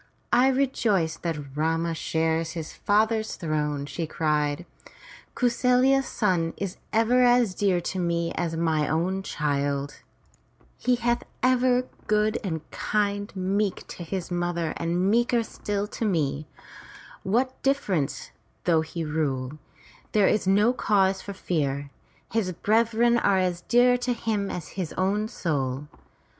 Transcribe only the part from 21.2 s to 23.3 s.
to fear. His brethren